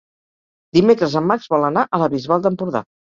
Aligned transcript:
Dimecres 0.77 1.17
en 1.21 1.27
Max 1.33 1.45
vol 1.53 1.67
anar 1.69 1.83
a 1.85 2.01
la 2.05 2.09
Bisbal 2.15 2.43
d'Empordà. 2.47 2.83